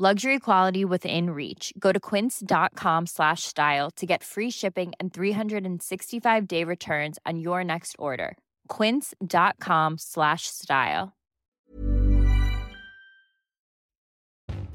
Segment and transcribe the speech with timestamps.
[0.00, 1.72] Luxury quality within reach.
[1.76, 7.64] Go to quince.com slash style to get free shipping and 365 day returns on your
[7.64, 8.38] next order.
[8.68, 11.16] Quince.com slash style.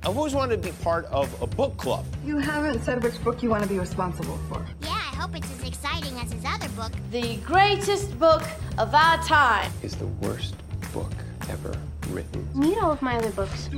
[0.06, 2.04] I've always wanted to be part of a book club.
[2.26, 4.66] You haven't said which book you want to be responsible for.
[4.82, 6.92] Yeah, I hope it's as exciting as his other book.
[7.12, 8.44] The greatest book
[8.78, 9.72] of our time.
[9.84, 10.56] is the worst
[10.92, 11.14] book
[11.50, 12.48] ever written.
[12.54, 13.70] Read all of my other books.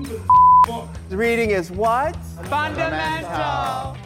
[1.10, 2.16] Reading is what?
[2.46, 3.98] Fundamental.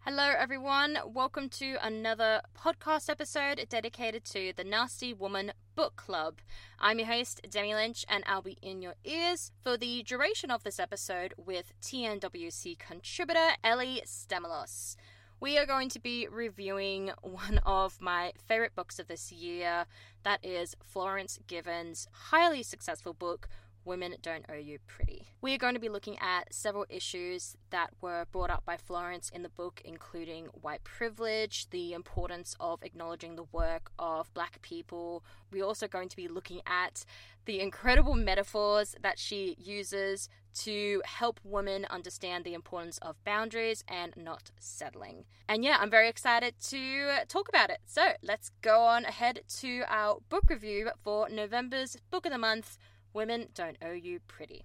[0.00, 0.98] Hello, everyone.
[1.06, 6.40] Welcome to another podcast episode dedicated to the Nasty Woman Book Club.
[6.78, 10.62] I'm your host, Demi Lynch, and I'll be in your ears for the duration of
[10.62, 14.96] this episode with TNWC contributor Ellie Stamelos.
[15.44, 19.84] We are going to be reviewing one of my favorite books of this year.
[20.22, 23.46] That is Florence Given's highly successful book,
[23.84, 25.26] Women Don't Owe You Pretty.
[25.40, 29.28] We are going to be looking at several issues that were brought up by Florence
[29.28, 35.24] in the book, including white privilege, the importance of acknowledging the work of black people.
[35.52, 37.04] We're also going to be looking at
[37.44, 44.16] the incredible metaphors that she uses to help women understand the importance of boundaries and
[44.16, 45.24] not settling.
[45.48, 47.78] And yeah, I'm very excited to talk about it.
[47.86, 52.78] So let's go on ahead to our book review for November's Book of the Month
[53.14, 54.64] Women Don't Owe You Pretty.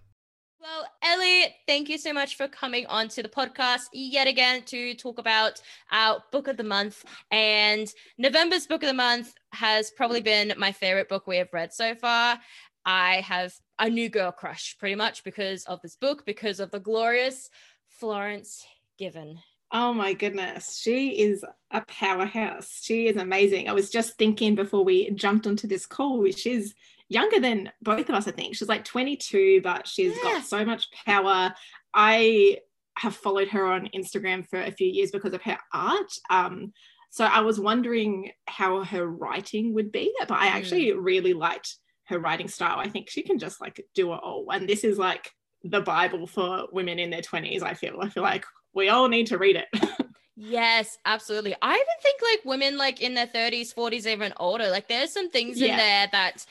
[0.60, 4.94] Well, Ellie, thank you so much for coming on to the podcast yet again to
[4.96, 5.62] talk about
[5.92, 7.06] our book of the month.
[7.32, 11.72] And November's book of the month has probably been my favorite book we have read
[11.72, 12.40] so far.
[12.86, 16.80] I have a new girl crush pretty much because of this book, because of the
[16.80, 17.50] glorious
[17.88, 18.66] Florence
[18.98, 19.40] Given.
[19.72, 20.78] Oh my goodness.
[20.78, 22.80] She is a powerhouse.
[22.82, 23.70] She is amazing.
[23.70, 26.74] I was just thinking before we jumped onto this call, she's
[27.10, 28.56] younger than both of us, I think.
[28.56, 30.24] She's like 22, but she's Yeah.
[30.24, 31.54] got so much power.
[31.94, 32.60] I
[32.98, 36.12] have followed her on Instagram for a few years because of her art.
[36.30, 36.74] Um,
[37.10, 41.76] so I was wondering how her writing would be, but I actually really liked
[42.06, 42.78] her writing style.
[42.80, 44.48] I think she can just like do it all.
[44.52, 45.32] And this is like
[45.64, 47.98] the Bible for women in their 20s, I feel.
[48.02, 49.68] I feel like we all need to read it.
[50.42, 51.54] Yes, absolutely.
[51.62, 55.30] I even think like women like in their 30s, 40s, even older, like there's some
[55.30, 56.46] things in there that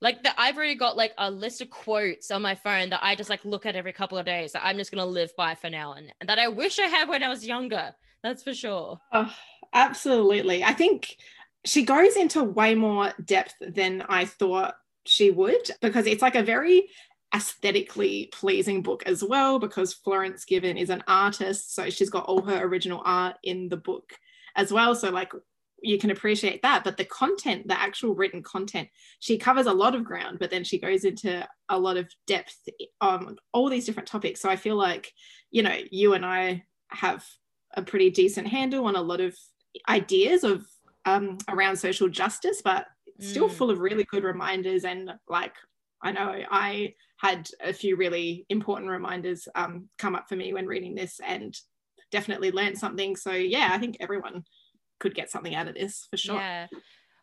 [0.00, 3.14] like that I've already got like a list of quotes on my phone that I
[3.14, 5.70] just like look at every couple of days that I'm just gonna live by for
[5.70, 7.94] now and, and that I wish I had when I was younger.
[8.22, 9.00] That's for sure.
[9.12, 9.32] Oh,
[9.72, 10.62] absolutely.
[10.62, 11.16] I think
[11.64, 14.74] she goes into way more depth than I thought
[15.06, 16.88] she would because it's like a very
[17.34, 22.42] aesthetically pleasing book as well because Florence Given is an artist so she's got all
[22.42, 24.14] her original art in the book
[24.56, 25.32] as well so like
[25.82, 29.94] you can appreciate that but the content the actual written content she covers a lot
[29.94, 32.68] of ground but then she goes into a lot of depth
[33.00, 35.12] on all these different topics so I feel like
[35.50, 37.24] you know you and I have
[37.74, 39.36] a pretty decent handle on a lot of
[39.88, 40.66] ideas of
[41.06, 42.86] um, around social justice, but
[43.20, 43.52] still Mm.
[43.52, 44.84] full of really good reminders.
[44.84, 45.54] And like,
[46.02, 50.66] I know I had a few really important reminders um, come up for me when
[50.66, 51.56] reading this and
[52.10, 53.16] definitely learned something.
[53.16, 54.44] So, yeah, I think everyone
[55.00, 56.36] could get something out of this for sure.
[56.36, 56.68] Yeah.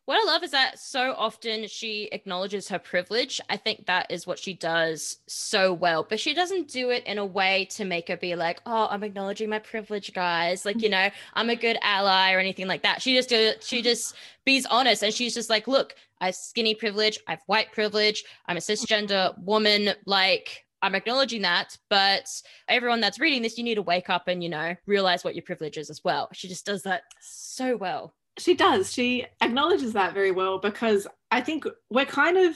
[0.06, 3.42] What I love is that so often she acknowledges her privilege.
[3.50, 7.18] I think that is what she does so well, but she doesn't do it in
[7.18, 10.88] a way to make her be like, "Oh, I'm acknowledging my privilege, guys." Like, you
[10.88, 13.02] know, I'm a good ally or anything like that.
[13.02, 16.74] She just do she just be's honest and she's just like, "Look, I have skinny
[16.74, 22.28] privilege, I have white privilege, I'm a cisgender woman, like I'm acknowledging that, but
[22.68, 25.44] everyone that's reading this, you need to wake up and, you know, realize what your
[25.44, 26.30] privilege is as well.
[26.34, 28.14] She just does that so well.
[28.38, 28.94] She does.
[28.94, 32.56] She acknowledges that very well because I think we're kind of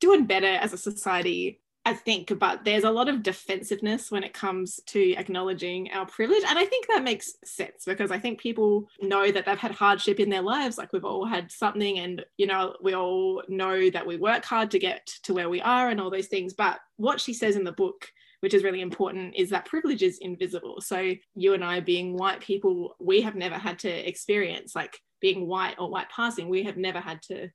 [0.00, 4.32] doing better as a society, I think, but there's a lot of defensiveness when it
[4.32, 6.42] comes to acknowledging our privilege.
[6.48, 10.18] And I think that makes sense because I think people know that they've had hardship
[10.18, 10.78] in their lives.
[10.78, 14.70] Like we've all had something, and, you know, we all know that we work hard
[14.70, 16.54] to get to where we are and all those things.
[16.54, 18.08] But what she says in the book,
[18.40, 20.80] which is really important, is that privilege is invisible.
[20.80, 25.46] So you and I, being white people, we have never had to experience like being
[25.46, 26.48] white or white passing.
[26.48, 27.50] We have never had to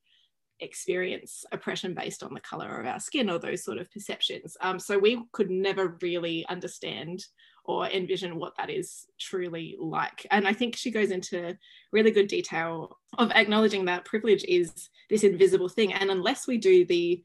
[0.60, 4.58] experience oppression based on the color of our skin or those sort of perceptions.
[4.62, 7.24] Um, so we could never really understand
[7.66, 10.26] or envision what that is truly like.
[10.32, 11.56] And I think she goes into
[11.92, 15.94] really good detail of acknowledging that privilege is this invisible thing.
[15.94, 17.24] And unless we do the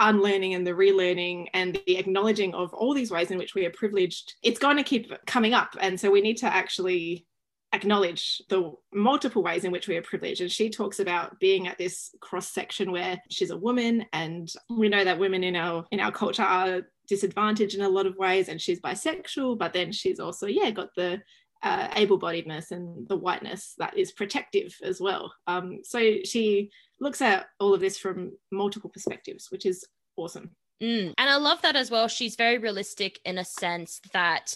[0.00, 3.70] unlearning and the relearning and the acknowledging of all these ways in which we are
[3.70, 5.74] privileged, it's going to keep coming up.
[5.80, 7.26] And so we need to actually
[7.72, 10.40] acknowledge the multiple ways in which we are privileged.
[10.40, 14.88] And she talks about being at this cross section where she's a woman, and we
[14.88, 18.48] know that women in our in our culture are disadvantaged in a lot of ways,
[18.48, 21.20] and she's bisexual, but then she's also yeah got the
[21.62, 25.32] uh, able-bodiedness and the whiteness that is protective as well.
[25.46, 29.84] Um, so she looks at all of this from multiple perspectives, which is
[30.16, 30.50] awesome.
[30.80, 31.14] Mm.
[31.18, 32.06] And I love that as well.
[32.06, 34.54] She's very realistic in a sense that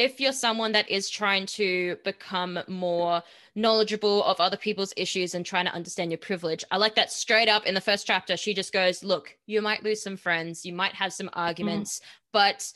[0.00, 3.22] if you're someone that is trying to become more
[3.54, 7.50] knowledgeable of other people's issues and trying to understand your privilege, I like that straight
[7.50, 8.38] up in the first chapter.
[8.38, 12.02] She just goes, Look, you might lose some friends, you might have some arguments, mm.
[12.32, 12.72] but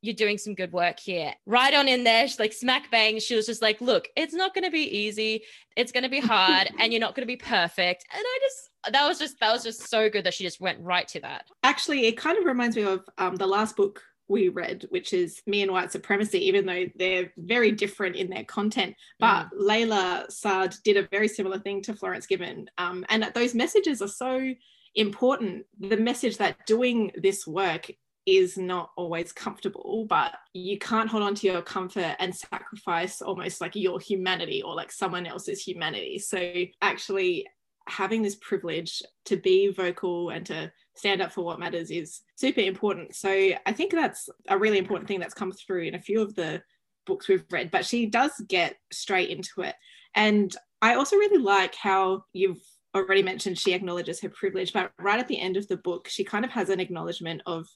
[0.00, 1.34] you're doing some good work here.
[1.44, 3.18] Right on in there, she's like smack bang.
[3.18, 5.42] She was just like, Look, it's not going to be easy,
[5.76, 8.04] it's going to be hard, and you're not going to be perfect.
[8.12, 10.78] And I just, that was just that was just so good that she just went
[10.80, 14.48] right to that actually it kind of reminds me of um, the last book we
[14.48, 18.94] read, which is Me and White Supremacy, even though they're very different in their content.
[19.18, 19.60] But mm.
[19.60, 22.70] Layla Saad did a very similar thing to Florence Given.
[22.78, 24.54] Um, and those messages are so
[24.94, 25.66] important.
[25.78, 27.90] The message that doing this work
[28.24, 33.60] is not always comfortable, but you can't hold on to your comfort and sacrifice almost
[33.60, 36.18] like your humanity or like someone else's humanity.
[36.18, 37.46] So, actually,
[37.88, 42.60] having this privilege to be vocal and to stand up for what matters is super
[42.60, 43.16] important.
[43.16, 46.34] So I think that's a really important thing that's come through in a few of
[46.34, 46.62] the
[47.06, 49.74] books we've read, but she does get straight into it.
[50.14, 52.60] And I also really like how you've
[52.94, 56.22] already mentioned she acknowledges her privilege, but right at the end of the book, she
[56.22, 57.66] kind of has an acknowledgement of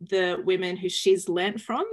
[0.00, 1.86] the women who she's learnt from.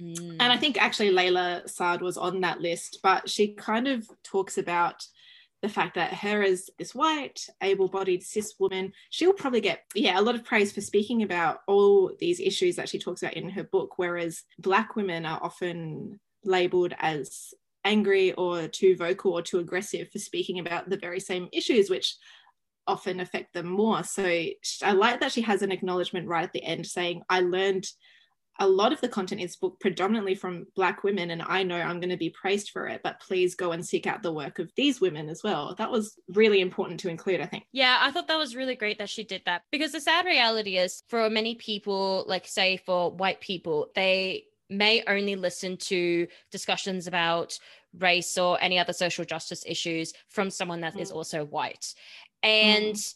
[0.00, 0.36] Mm.
[0.40, 4.56] And I think actually Layla Saad was on that list, but she kind of talks
[4.56, 5.04] about
[5.66, 10.22] the fact that her as this white, able-bodied cis woman, she'll probably get yeah a
[10.22, 13.64] lot of praise for speaking about all these issues that she talks about in her
[13.64, 13.98] book.
[13.98, 17.52] Whereas black women are often labeled as
[17.84, 22.16] angry or too vocal or too aggressive for speaking about the very same issues, which
[22.86, 24.04] often affect them more.
[24.04, 27.86] So I like that she has an acknowledgement right at the end saying, I learned
[28.58, 32.00] a lot of the content is booked predominantly from black women and i know i'm
[32.00, 34.70] going to be praised for it but please go and seek out the work of
[34.76, 35.74] these women as well.
[35.76, 37.64] That was really important to include i think.
[37.72, 40.76] Yeah i thought that was really great that she did that because the sad reality
[40.76, 47.06] is for many people like say for white people they may only listen to discussions
[47.06, 47.58] about
[47.98, 51.00] race or any other social justice issues from someone that mm.
[51.00, 51.94] is also white.
[52.42, 53.14] And mm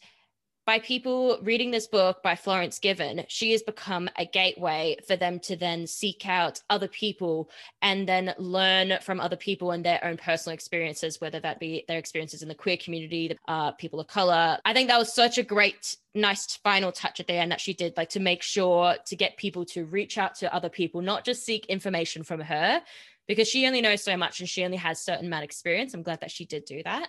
[0.71, 5.41] by people reading this book by Florence Given, she has become a gateway for them
[5.41, 7.51] to then seek out other people
[7.83, 11.99] and then learn from other people and their own personal experiences, whether that be their
[11.99, 14.59] experiences in the queer community, uh, people of color.
[14.65, 17.75] I think that was such a great, nice final touch at the end that she
[17.75, 21.25] did, like to make sure to get people to reach out to other people, not
[21.25, 22.81] just seek information from her,
[23.27, 25.95] because she only knows so much and she only has certain amount of experience.
[25.95, 27.09] I'm glad that she did do that.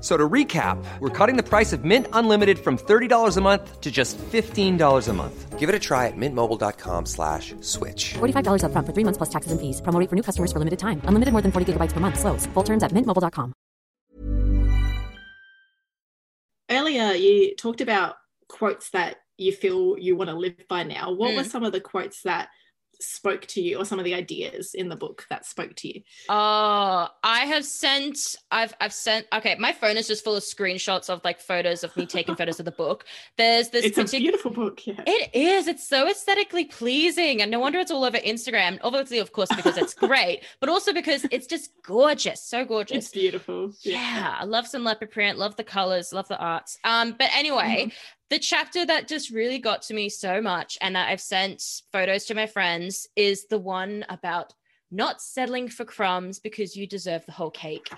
[0.00, 3.90] So to recap, we're cutting the price of Mint Unlimited from $30 a month to
[3.90, 5.58] just $15 a month.
[5.58, 8.14] Give it a try at mintmobile.com slash switch.
[8.14, 9.82] $45 up front for three months plus taxes and fees.
[9.82, 11.02] Promo for new customers for limited time.
[11.04, 12.18] Unlimited more than 40 gigabytes per month.
[12.18, 12.46] Slows.
[12.54, 13.52] Full terms at mintmobile.com.
[16.70, 18.14] Earlier, you talked about
[18.48, 21.12] quotes that you feel you want to live by now.
[21.12, 21.36] What mm.
[21.36, 22.48] were some of the quotes that
[23.02, 26.02] spoke to you or some of the ideas in the book that spoke to you?
[26.28, 31.10] Oh i have sent i've i've sent okay my phone is just full of screenshots
[31.10, 33.04] of like photos of me taking photos of the book.
[33.36, 35.02] There's this it's a beautiful book yeah.
[35.06, 38.78] It is it's so aesthetically pleasing and no wonder it's all over instagram.
[38.82, 43.06] Obviously of course because it's great but also because it's just gorgeous so gorgeous.
[43.06, 46.78] It's beautiful yeah, yeah i love some leopard print love the colors love the arts.
[46.84, 50.94] Um but anyway mm-hmm the chapter that just really got to me so much and
[50.96, 54.54] that I've sent photos to my friends is the one about
[54.92, 57.92] not settling for crumbs because you deserve the whole cake.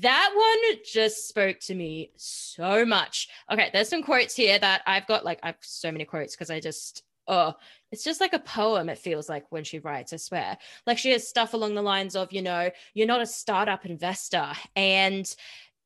[0.00, 3.28] That one just spoke to me so much.
[3.50, 6.60] Okay, there's some quotes here that I've got like I've so many quotes because I
[6.60, 7.54] just oh,
[7.90, 10.58] it's just like a poem, it feels like when she writes, I swear.
[10.86, 14.52] Like she has stuff along the lines of, you know, you're not a startup investor.
[14.76, 15.34] And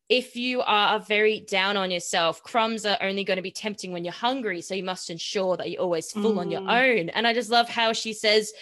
[0.08, 4.04] if you are very down on yourself, crumbs are only going to be tempting when
[4.04, 4.62] you're hungry.
[4.62, 6.38] So you must ensure that you're always full mm.
[6.38, 7.00] on your mm.
[7.00, 7.08] own.
[7.10, 8.52] And I just love how she says,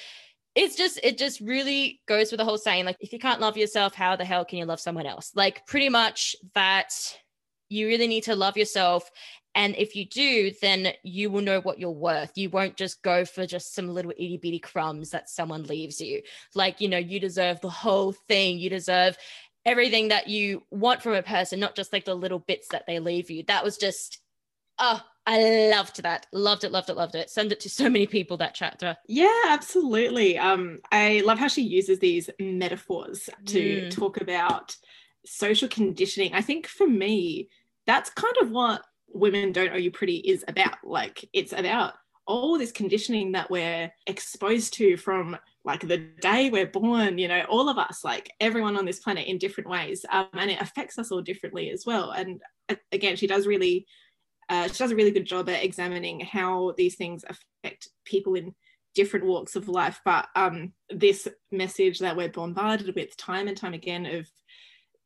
[0.57, 3.59] it's just it just really goes with the whole saying like if you can't love
[3.59, 6.95] yourself how the hell can you love someone else like pretty much that
[7.69, 9.11] you really need to love yourself
[9.57, 12.37] and if you do, then you will know what you're worth.
[12.37, 16.21] You won't just go for just some little itty bitty crumbs that someone leaves you.
[16.55, 18.59] Like, you know, you deserve the whole thing.
[18.59, 19.17] You deserve
[19.67, 23.01] everything that you want from a person, not just like the little bits that they
[23.01, 23.43] leave you.
[23.49, 24.21] That was just,
[24.79, 26.27] oh, I loved that.
[26.33, 27.29] Loved it, loved it, loved it.
[27.29, 28.97] Send it to so many people that chapter.
[29.09, 30.39] Yeah, absolutely.
[30.39, 33.91] Um, I love how she uses these metaphors to mm.
[33.91, 34.77] talk about
[35.27, 36.33] social conditioning.
[36.33, 37.49] I think for me,
[37.87, 41.95] that's kind of what women don't owe you pretty is about like it's about
[42.27, 47.45] all this conditioning that we're exposed to from like the day we're born you know
[47.49, 50.99] all of us like everyone on this planet in different ways um, and it affects
[50.99, 53.87] us all differently as well and uh, again she does really
[54.49, 58.55] uh, she does a really good job at examining how these things affect people in
[58.95, 63.75] different walks of life but um, this message that we're bombarded with time and time
[63.75, 64.27] again of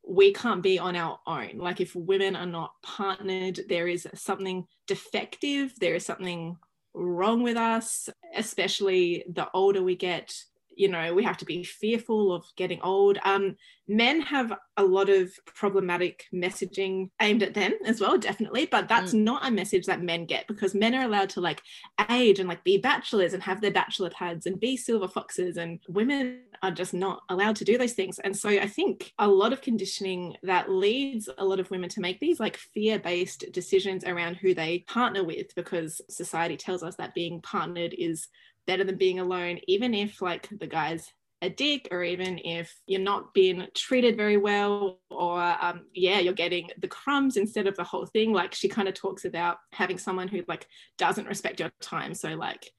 [0.06, 1.52] we can't be on our own.
[1.56, 6.56] Like if women are not partnered, there is something defective, there is something
[6.94, 10.32] wrong with us, especially the older we get
[10.80, 13.54] you know we have to be fearful of getting old um,
[13.86, 19.12] men have a lot of problematic messaging aimed at them as well definitely but that's
[19.12, 19.22] mm.
[19.22, 21.60] not a message that men get because men are allowed to like
[22.08, 25.80] age and like be bachelors and have their bachelor pads and be silver foxes and
[25.88, 29.52] women are just not allowed to do those things and so i think a lot
[29.52, 34.36] of conditioning that leads a lot of women to make these like fear-based decisions around
[34.36, 38.28] who they partner with because society tells us that being partnered is
[38.66, 41.12] better than being alone, even if like the guy's
[41.42, 46.34] a dick or even if you're not being treated very well or um, yeah you're
[46.34, 48.32] getting the crumbs instead of the whole thing.
[48.32, 50.66] Like she kind of talks about having someone who like
[50.98, 52.14] doesn't respect your time.
[52.14, 52.70] So like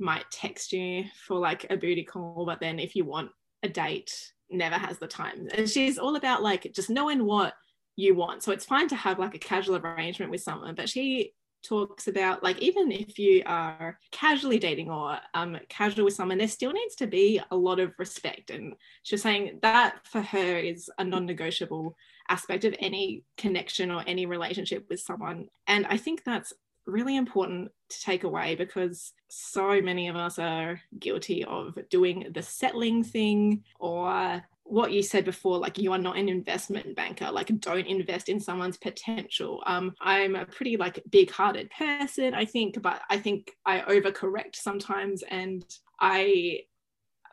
[0.00, 3.30] might text you for like a booty call but then if you want
[3.62, 5.48] a date never has the time.
[5.54, 7.54] And she's all about like just knowing what
[7.96, 8.42] you want.
[8.42, 12.42] So it's fine to have like a casual arrangement with someone but she talks about
[12.42, 16.94] like even if you are casually dating or um, casual with someone there still needs
[16.96, 18.50] to be a lot of respect.
[18.50, 21.96] And she's saying that for her is a non-negotiable
[22.28, 25.48] aspect of any connection or any relationship with someone.
[25.66, 26.52] And i think that's
[26.88, 32.42] really important to take away because so many of us are guilty of doing the
[32.42, 37.50] settling thing or what you said before like you are not an investment banker like
[37.60, 39.62] don't invest in someone's potential.
[39.66, 44.56] Um i'm a pretty like big hearted person i think but i think i overcorrect
[44.56, 45.64] sometimes and
[46.00, 46.60] i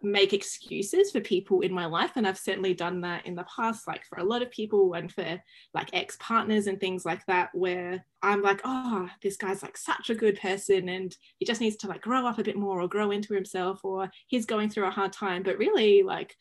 [0.01, 3.87] make excuses for people in my life and i've certainly done that in the past
[3.87, 5.41] like for a lot of people and for
[5.73, 10.15] like ex-partners and things like that where i'm like oh this guy's like such a
[10.15, 13.11] good person and he just needs to like grow up a bit more or grow
[13.11, 15.43] into himself or he's going through a hard time.
[15.43, 16.35] But really like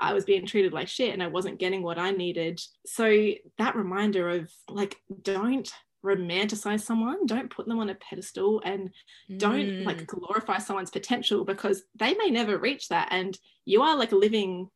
[0.00, 2.60] I was being treated like shit and I wasn't getting what I needed.
[2.86, 5.70] So that reminder of like, don't
[6.04, 8.90] romanticize someone, don't put them on a pedestal and
[9.36, 9.84] don't mm.
[9.84, 13.08] like glorify someone's potential because they may never reach that.
[13.10, 14.68] And you are like living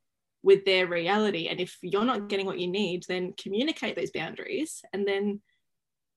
[0.43, 1.49] with their reality.
[1.49, 5.41] And if you're not getting what you need, then communicate those boundaries and then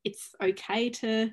[0.03, 1.31] it's okay to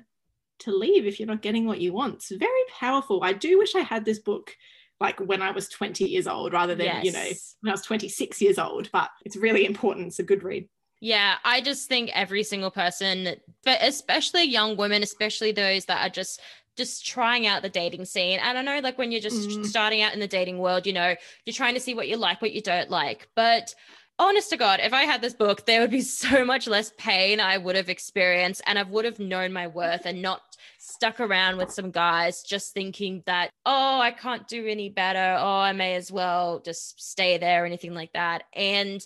[0.59, 2.15] to leave if you're not getting what you want.
[2.15, 3.19] It's very powerful.
[3.23, 4.55] I do wish I had this book
[4.99, 7.05] like when I was 20 years old rather than, yes.
[7.05, 7.29] you know,
[7.61, 8.89] when I was 26 years old.
[8.91, 10.07] But it's really important.
[10.07, 10.67] It's a good read.
[11.01, 16.09] Yeah, I just think every single person, but especially young women, especially those that are
[16.09, 16.41] just
[16.77, 18.39] just trying out the dating scene.
[18.39, 19.65] And I know like when you're just mm.
[19.65, 22.41] starting out in the dating world, you know, you're trying to see what you like,
[22.41, 23.29] what you don't like.
[23.35, 23.73] But
[24.19, 27.39] honest to God, if I had this book, there would be so much less pain
[27.39, 30.41] I would have experienced and I would have known my worth and not
[30.77, 35.37] stuck around with some guys just thinking that, oh, I can't do any better.
[35.39, 38.43] Oh, I may as well just stay there or anything like that.
[38.53, 39.05] And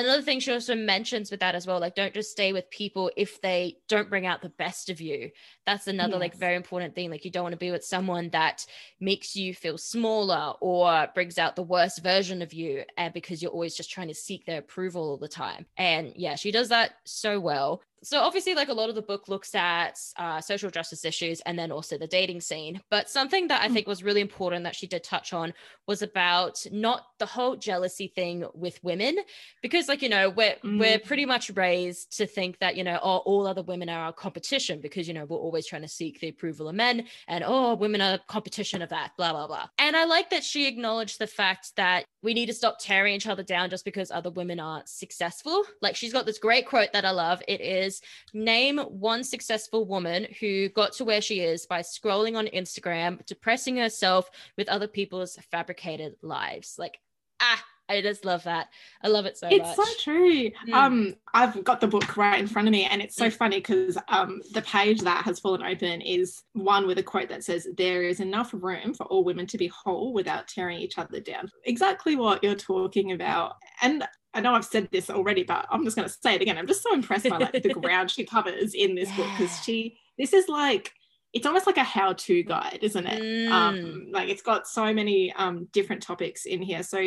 [0.00, 3.10] another thing she also mentions with that as well like don't just stay with people
[3.16, 5.30] if they don't bring out the best of you.
[5.66, 6.20] That's another yes.
[6.20, 7.10] like very important thing.
[7.10, 8.64] Like you don't want to be with someone that
[9.00, 12.84] makes you feel smaller or brings out the worst version of you
[13.14, 15.66] because you're always just trying to seek their approval all the time.
[15.76, 19.28] And yeah she does that so well so obviously like a lot of the book
[19.28, 23.62] looks at uh, social justice issues and then also the dating scene but something that
[23.62, 23.74] i hmm.
[23.74, 25.52] think was really important that she did touch on
[25.86, 29.16] was about not the whole jealousy thing with women
[29.62, 30.78] because like you know we're mm.
[30.78, 34.12] we're pretty much raised to think that you know oh, all other women are our
[34.12, 37.74] competition because you know we're always trying to seek the approval of men and oh
[37.74, 41.26] women are competition of that blah blah blah and i like that she acknowledged the
[41.26, 44.82] fact that we need to stop tearing each other down just because other women are
[44.86, 47.91] successful like she's got this great quote that i love it is
[48.32, 53.76] name one successful woman who got to where she is by scrolling on instagram depressing
[53.76, 56.98] herself with other people's fabricated lives like
[57.40, 58.68] ah I just love that.
[59.02, 59.76] I love it so it's much.
[59.76, 60.50] so true.
[60.68, 60.72] Mm.
[60.72, 63.32] Um, I've got the book right in front of me, and it's so mm.
[63.32, 67.44] funny because um, the page that has fallen open is one with a quote that
[67.44, 71.20] says, "There is enough room for all women to be whole without tearing each other
[71.20, 75.84] down." Exactly what you're talking about, and I know I've said this already, but I'm
[75.84, 76.56] just going to say it again.
[76.56, 79.16] I'm just so impressed by like the ground she covers in this yeah.
[79.16, 80.92] book because she, this is like
[81.32, 83.50] it's almost like a how-to guide isn't it mm.
[83.50, 87.00] um like it's got so many um different topics in here so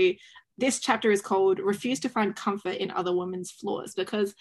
[0.57, 4.33] this chapter is called Refuse to Find Comfort in Other Women's Flaws because,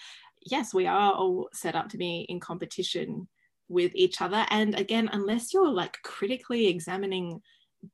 [0.45, 3.27] yes, we are all set up to be in competition
[3.69, 4.47] with each other.
[4.51, 7.41] And again, unless you're like critically examining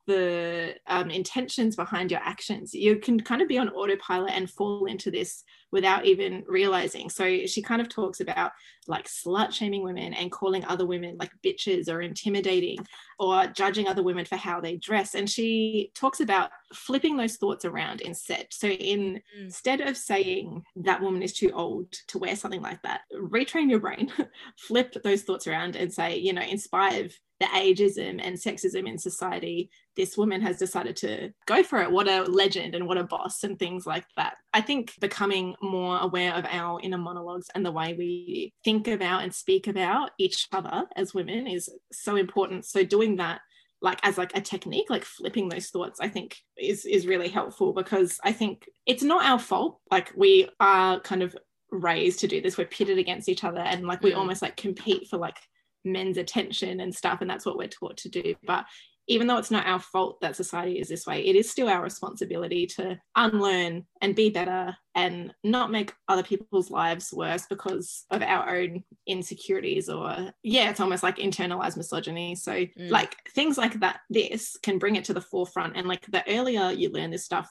[0.06, 2.74] the um, intentions behind your actions.
[2.74, 7.08] You can kind of be on autopilot and fall into this without even realizing.
[7.08, 8.52] So she kind of talks about
[8.88, 12.78] like slut shaming women and calling other women like bitches or intimidating
[13.18, 15.14] or judging other women for how they dress.
[15.14, 18.46] And she talks about flipping those thoughts around instead.
[18.50, 19.44] So in, mm.
[19.44, 23.80] instead of saying that woman is too old to wear something like that, retrain your
[23.80, 24.12] brain,
[24.58, 28.86] flip those thoughts around and say, you know, in spite of the ageism and sexism
[28.86, 31.90] in society, this woman has decided to go for it.
[31.90, 34.36] What a legend and what a boss, and things like that.
[34.52, 39.22] I think becoming more aware of our inner monologues and the way we think about
[39.22, 42.66] and speak about each other as women is so important.
[42.66, 43.40] So, doing that
[43.82, 47.72] like as like a technique like flipping those thoughts i think is is really helpful
[47.72, 51.34] because i think it's not our fault like we are kind of
[51.70, 54.16] raised to do this we're pitted against each other and like we mm.
[54.16, 55.38] almost like compete for like
[55.84, 58.34] men's attention and stuff and that's what we're taught to do.
[58.44, 58.66] But
[59.06, 61.82] even though it's not our fault that society is this way it is still our
[61.82, 68.22] responsibility to unlearn and be better and not make other people's lives worse because of
[68.22, 72.34] our own insecurities or yeah it's almost like internalized misogyny.
[72.34, 72.90] So mm.
[72.90, 75.76] like things like that this can bring it to the forefront.
[75.76, 77.50] And like the earlier you learn this stuff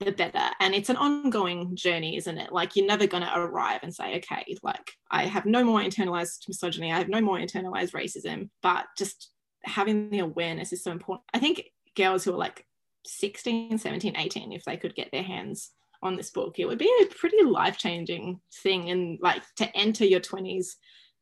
[0.00, 0.50] the better.
[0.60, 2.52] And it's an ongoing journey, isn't it?
[2.52, 6.46] Like you're never going to arrive and say, okay, like I have no more internalized
[6.48, 9.30] misogyny, I have no more internalized racism, but just
[9.64, 11.24] having the awareness is so important.
[11.34, 11.64] I think
[11.96, 12.64] girls who are like
[13.06, 15.70] 16, 17, 18, if they could get their hands
[16.02, 18.90] on this book, it would be a pretty life changing thing.
[18.90, 20.74] And like to enter your 20s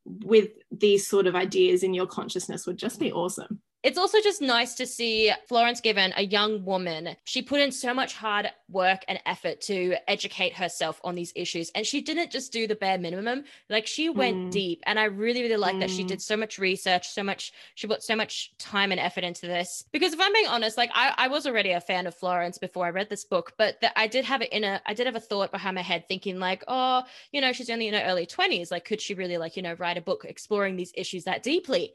[0.04, 3.60] with these sort of ideas in your consciousness would just be awesome.
[3.86, 7.14] It's also just nice to see Florence Given, a young woman.
[7.22, 11.70] She put in so much hard work and effort to educate herself on these issues.
[11.72, 14.50] And she didn't just do the bare minimum, like she went mm.
[14.50, 14.82] deep.
[14.86, 15.80] And I really, really like mm.
[15.82, 19.22] that she did so much research, so much, she put so much time and effort
[19.22, 19.84] into this.
[19.92, 22.86] Because if I'm being honest, like I, I was already a fan of Florence before
[22.86, 25.14] I read this book, but the, I did have it in a, I did have
[25.14, 28.26] a thought behind my head thinking, like, oh, you know, she's only in her early
[28.26, 28.72] 20s.
[28.72, 31.92] Like, could she really, like, you know, write a book exploring these issues that deeply?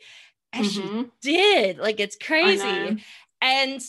[0.54, 1.02] And mm-hmm.
[1.02, 3.04] she did like it's crazy
[3.42, 3.82] and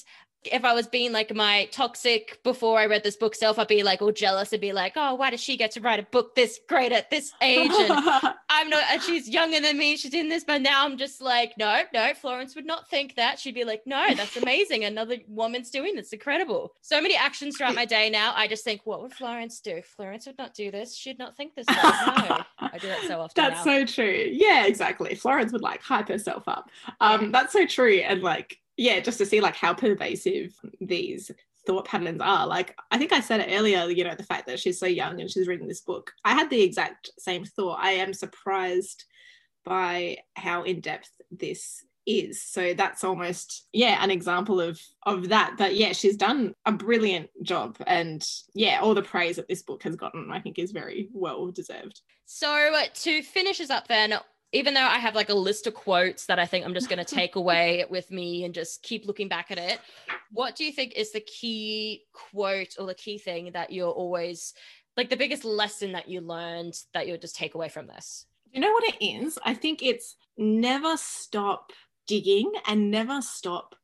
[0.44, 3.82] if I was being like my toxic before I read this book self, I'd be
[3.82, 6.34] like all jealous and be like, oh, why does she get to write a book
[6.34, 7.70] this great at this age?
[7.70, 7.92] And
[8.48, 9.96] I'm not, and she's younger than me.
[9.96, 13.38] She's in this, but now I'm just like, no, no, Florence would not think that.
[13.38, 14.84] She'd be like, no, that's amazing.
[14.84, 16.12] Another woman's doing this.
[16.12, 16.72] Incredible.
[16.80, 18.32] So many actions throughout my day now.
[18.34, 19.80] I just think, what would Florence do?
[19.82, 20.96] Florence would not do this.
[20.96, 21.66] She'd not think this.
[21.68, 21.74] Way.
[21.76, 23.34] No, I do that so often.
[23.36, 23.78] That's now.
[23.78, 24.28] so true.
[24.32, 25.14] Yeah, exactly.
[25.14, 26.68] Florence would like hype herself up.
[27.00, 27.98] Um, that's so true.
[27.98, 31.30] And like, yeah, just to see like how pervasive these
[31.66, 32.46] thought patterns are.
[32.46, 35.20] Like I think I said it earlier, you know, the fact that she's so young
[35.20, 36.12] and she's reading this book.
[36.24, 37.78] I had the exact same thought.
[37.80, 39.04] I am surprised
[39.64, 42.42] by how in depth this is.
[42.42, 45.54] So that's almost yeah, an example of of that.
[45.56, 49.82] But yeah, she's done a brilliant job and yeah, all the praise that this book
[49.84, 52.00] has gotten I think is very well deserved.
[52.24, 54.14] So to finish us up then,
[54.52, 56.98] even though I have like a list of quotes that I think I'm just going
[57.04, 59.80] to take away with me and just keep looking back at it,
[60.30, 64.54] what do you think is the key quote or the key thing that you're always
[64.96, 68.26] like the biggest lesson that you learned that you'll just take away from this?
[68.52, 69.38] You know what it is?
[69.44, 71.72] I think it's never stop
[72.06, 73.74] digging and never stop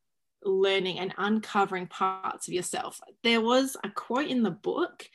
[0.44, 3.00] learning and uncovering parts of yourself.
[3.24, 5.09] There was a quote in the book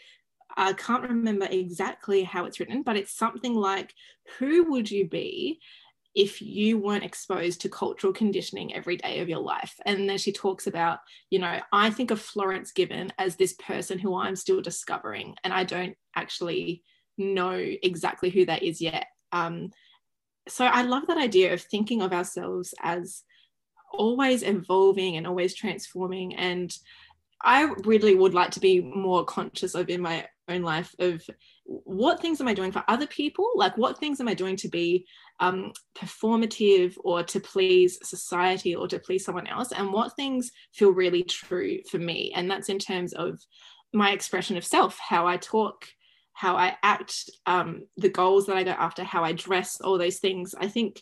[0.56, 3.94] I can't remember exactly how it's written, but it's something like,
[4.40, 5.60] Who would you be
[6.16, 9.74] if you weren't exposed to cultural conditioning every day of your life.
[9.86, 11.00] And then she talks about,
[11.32, 15.52] you know, I think of Florence Given as this person who I'm still discovering, and
[15.52, 16.84] I don't actually
[17.18, 19.08] know exactly who that is yet.
[19.32, 19.72] Um,
[20.48, 23.24] so I love that idea of thinking of ourselves as
[23.92, 26.36] always evolving and always transforming.
[26.36, 26.76] And
[27.42, 31.24] I really would like to be more conscious of in my own life of
[31.66, 33.50] what things am I doing for other people?
[33.56, 35.06] Like, what things am I doing to be
[35.40, 39.72] um, performative or to please society or to please someone else?
[39.72, 42.34] And what things feel really true for me?
[42.36, 43.40] And that's in terms of
[43.94, 45.86] my expression of self, how I talk,
[46.34, 50.20] how I act, um, the goals that I go after, how I dress, all those
[50.20, 50.56] things.
[50.60, 51.02] I think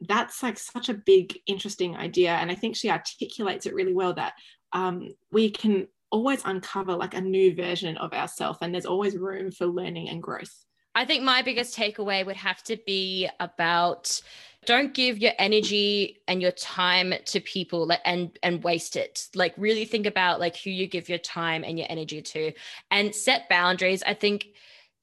[0.00, 2.32] that's like such a big, interesting idea.
[2.32, 4.34] And I think she articulates it really well that
[4.72, 9.50] um, we can always uncover like a new version of ourselves and there's always room
[9.50, 10.64] for learning and growth.
[10.94, 14.20] I think my biggest takeaway would have to be about
[14.66, 19.28] don't give your energy and your time to people and and waste it.
[19.34, 22.52] Like really think about like who you give your time and your energy to
[22.90, 24.02] and set boundaries.
[24.04, 24.48] I think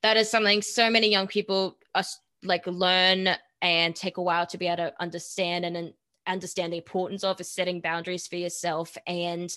[0.02, 2.04] that is something so many young people are
[2.44, 3.30] like learn
[3.62, 5.94] and take a while to be able to understand and
[6.28, 9.56] understand the importance of is setting boundaries for yourself and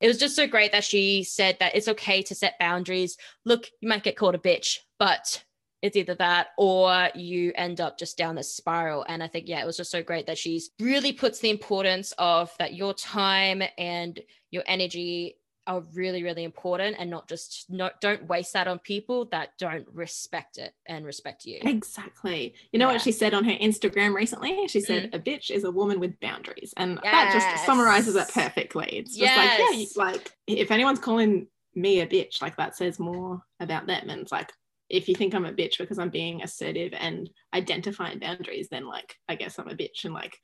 [0.00, 3.18] it was just so great that she said that it's okay to set boundaries.
[3.44, 5.44] Look, you might get called a bitch, but
[5.82, 9.04] it's either that or you end up just down this spiral.
[9.08, 12.12] And I think, yeah, it was just so great that she's really puts the importance
[12.18, 14.18] of that your time and
[14.50, 19.26] your energy are really really important and not just not don't waste that on people
[19.26, 22.92] that don't respect it and respect you exactly you know yeah.
[22.92, 25.14] what she said on her instagram recently she said mm.
[25.14, 27.12] a bitch is a woman with boundaries and yes.
[27.12, 29.60] that just summarizes it perfectly it's just yes.
[29.60, 34.08] like yeah like if anyone's calling me a bitch like that says more about them
[34.08, 34.50] and it's like
[34.90, 39.14] if you think I'm a bitch because I'm being assertive and identifying boundaries, then like
[39.28, 40.36] I guess I'm a bitch and like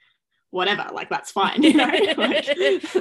[0.57, 2.49] whatever like that's fine you know like...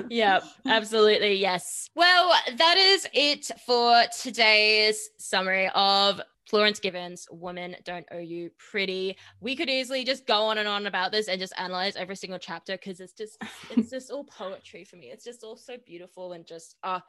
[0.10, 1.90] yeah absolutely yes.
[1.96, 9.18] Well that is it for today's summary of Florence Given's Women Don't Owe You Pretty.
[9.42, 12.40] We could easily just go on and on about this and just analyze every single
[12.40, 15.08] chapter because it's just it's just all poetry for me.
[15.08, 17.00] It's just all so beautiful and just uh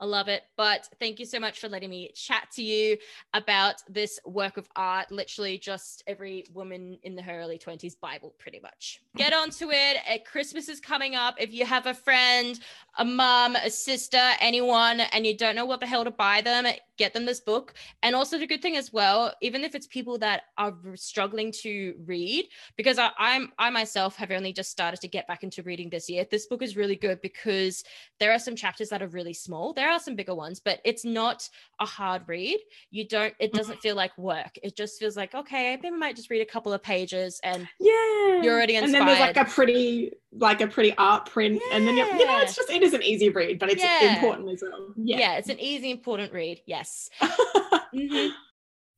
[0.00, 0.42] I love it.
[0.56, 2.96] But thank you so much for letting me chat to you
[3.32, 5.10] about this work of art.
[5.10, 9.00] Literally, just every woman in her early 20s Bible, pretty much.
[9.16, 10.24] Get onto it.
[10.24, 11.36] Christmas is coming up.
[11.38, 12.58] If you have a friend,
[12.98, 16.66] a mom, a sister, anyone, and you don't know what the hell to buy them,
[16.96, 17.74] get them this book.
[18.02, 21.94] And also, the good thing as well, even if it's people that are struggling to
[22.04, 25.88] read, because I, I'm I myself have only just started to get back into reading
[25.88, 26.26] this year.
[26.30, 27.84] This book is really good because
[28.20, 29.72] there are some chapters that are really small.
[29.72, 31.48] There are some bigger ones, but it's not
[31.80, 32.58] a hard read.
[32.90, 33.80] You don't, it doesn't mm-hmm.
[33.80, 34.58] feel like work.
[34.62, 37.66] It just feels like, okay, maybe I might just read a couple of pages and
[37.80, 38.84] yeah, you're already inspired.
[38.84, 41.60] And then there's like a pretty, like a pretty art print.
[41.68, 41.76] Yeah.
[41.76, 44.14] And then, you know, it's just, it is an easy read, but it's yeah.
[44.14, 44.92] important as well.
[44.96, 45.18] Yeah.
[45.18, 46.60] yeah, it's an easy, important read.
[46.66, 47.08] Yes.
[47.22, 48.28] mm-hmm.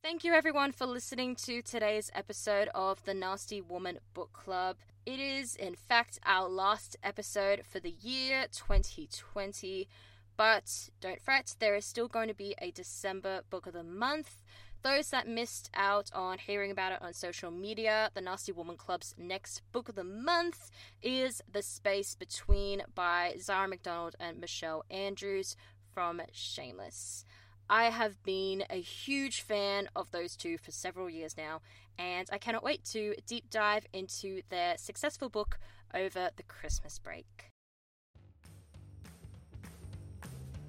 [0.09, 4.77] Thank you, everyone, for listening to today's episode of the Nasty Woman Book Club.
[5.05, 9.89] It is, in fact, our last episode for the year 2020.
[10.37, 14.41] But don't fret, there is still going to be a December book of the month.
[14.81, 19.13] Those that missed out on hearing about it on social media, the Nasty Woman Club's
[19.17, 25.57] next book of the month is The Space Between by Zara McDonald and Michelle Andrews
[25.93, 27.25] from Shameless.
[27.69, 31.61] I have been a huge fan of those two for several years now,
[31.99, 35.59] and I cannot wait to deep dive into their successful book
[35.93, 37.51] over the Christmas break.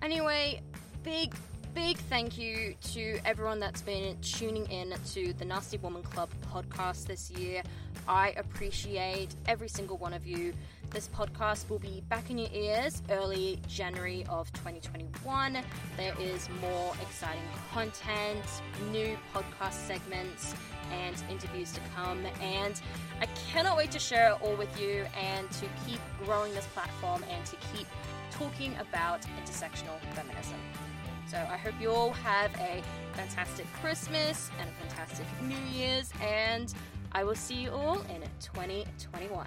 [0.03, 0.61] Anyway,
[1.05, 1.35] big,
[1.75, 7.07] big thank you to everyone that's been tuning in to the Nasty Woman Club podcast
[7.07, 7.63] this year.
[8.09, 10.55] I appreciate every single one of you.
[10.91, 15.59] This podcast will be back in your ears early January of 2021.
[15.99, 18.43] There is more exciting content,
[18.91, 20.55] new podcast segments,
[20.91, 22.25] and interviews to come.
[22.41, 22.81] And
[23.21, 27.23] I cannot wait to share it all with you and to keep growing this platform
[27.31, 27.87] and to keep
[28.31, 30.59] talking about intersectional feminism.
[31.31, 36.73] So I hope you all have a fantastic Christmas and a fantastic New Year's, and
[37.13, 39.47] I will see you all in 2021.